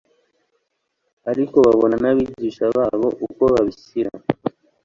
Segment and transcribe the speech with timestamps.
[1.31, 4.11] ariko babona n'abigisha babo uko babishyira